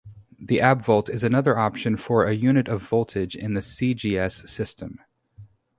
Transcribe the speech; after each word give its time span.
The 0.39 0.57
abvolt 0.59 1.09
is 1.11 1.23
another 1.23 1.59
option 1.59 1.95
for 1.95 2.25
a 2.25 2.33
unit 2.33 2.67
of 2.67 2.81
voltage 2.81 3.35
in 3.35 3.53
the 3.53 3.59
cgs 3.59 4.49
system. 4.49 4.97